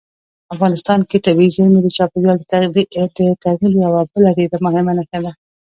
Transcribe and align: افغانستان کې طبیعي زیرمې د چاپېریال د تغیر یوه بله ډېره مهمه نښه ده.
افغانستان 0.53 0.99
کې 1.09 1.23
طبیعي 1.25 1.49
زیرمې 1.55 1.79
د 1.83 1.87
چاپېریال 1.97 2.37
د 2.39 2.43
تغیر 3.45 3.71
یوه 3.85 4.01
بله 4.11 4.29
ډېره 4.37 4.57
مهمه 4.65 4.93
نښه 4.97 5.19
ده. 5.23 5.31